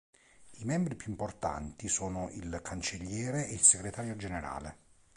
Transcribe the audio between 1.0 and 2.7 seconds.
importanti sono il